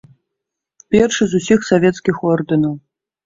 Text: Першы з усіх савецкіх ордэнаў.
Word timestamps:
Першы 0.95 1.27
з 1.33 1.43
усіх 1.43 1.59
савецкіх 1.69 2.15
ордэнаў. 2.31 2.73